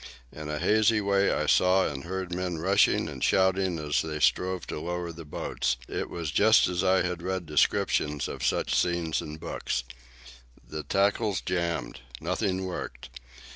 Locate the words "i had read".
6.83-7.45